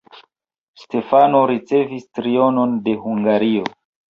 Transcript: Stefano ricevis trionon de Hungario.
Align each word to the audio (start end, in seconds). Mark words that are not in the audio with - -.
Stefano 0.83 1.43
ricevis 1.53 2.09
trionon 2.19 2.75
de 2.89 2.99
Hungario. 3.07 3.71